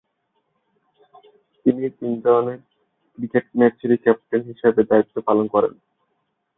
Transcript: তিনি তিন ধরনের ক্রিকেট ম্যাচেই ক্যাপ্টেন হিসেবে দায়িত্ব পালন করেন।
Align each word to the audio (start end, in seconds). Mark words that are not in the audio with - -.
তিনি 1.65 1.83
তিন 1.99 2.13
ধরনের 2.25 2.59
ক্রিকেট 3.17 3.45
ম্যাচেই 3.59 3.97
ক্যাপ্টেন 4.03 4.41
হিসেবে 4.49 4.81
দায়িত্ব 4.89 5.15
পালন 5.27 5.45
করেন। 5.53 5.73